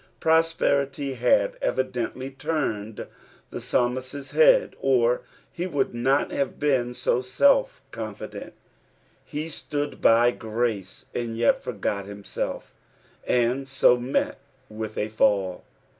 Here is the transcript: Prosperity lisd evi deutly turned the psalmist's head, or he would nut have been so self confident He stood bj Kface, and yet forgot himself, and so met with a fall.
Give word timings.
Prosperity 0.19 1.15
lisd 1.15 1.59
evi 1.61 1.91
deutly 1.91 2.31
turned 2.35 3.05
the 3.51 3.61
psalmist's 3.61 4.31
head, 4.31 4.75
or 4.79 5.21
he 5.53 5.67
would 5.67 5.93
nut 5.93 6.31
have 6.31 6.57
been 6.59 6.95
so 6.95 7.21
self 7.21 7.83
confident 7.91 8.53
He 9.23 9.47
stood 9.47 10.01
bj 10.01 10.39
Kface, 10.39 11.05
and 11.13 11.37
yet 11.37 11.63
forgot 11.63 12.07
himself, 12.07 12.73
and 13.27 13.67
so 13.67 13.95
met 13.95 14.39
with 14.69 14.97
a 14.97 15.07
fall. 15.09 15.63